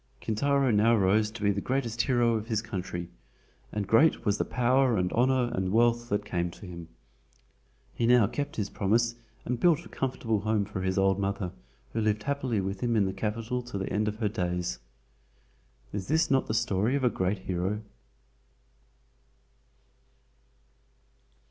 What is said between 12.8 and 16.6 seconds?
in the Capital to the end of her days. Is not this the